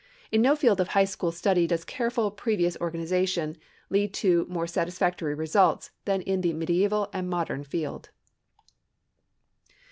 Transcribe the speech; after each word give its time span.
In 0.31 0.41
no 0.41 0.55
field 0.55 0.81
of 0.81 0.87
high 0.87 1.05
school 1.05 1.31
study 1.31 1.67
does 1.67 1.85
careful 1.85 2.31
previous 2.31 2.75
organization 2.81 3.55
lead 3.91 4.15
to 4.15 4.47
more 4.49 4.65
satisfactory 4.65 5.35
results 5.35 5.91
than 6.05 6.23
in 6.23 6.41
the 6.41 6.53
medieval 6.53 7.07
and 7.13 7.29
modern 7.29 7.63
field. 7.63 8.09